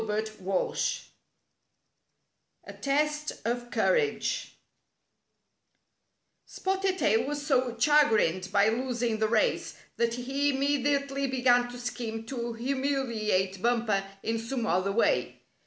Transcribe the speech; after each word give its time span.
STORY 0.03 0.25
VI 0.39 0.77
A 2.63 2.73
TEST 2.73 3.33
or 3.45 3.67
COUEAGE 3.69 4.55
Spotted 6.47 6.97
Tail 6.97 7.25
was 7.27 7.45
so 7.45 7.77
chagrined 7.77 8.51
by 8.51 8.67
losing 8.69 9.19
the 9.19 9.27
race 9.27 9.75
that 9.97 10.15
he 10.15 10.49
immediately 10.49 11.27
began 11.27 11.69
to 11.69 11.77
scheme 11.77 12.25
to 12.25 12.53
humiliate 12.53 13.61
Bumper 13.61 14.03
in 14.23 14.39
some 14.39 14.65
other 14.65 14.91
way. 14.91 15.39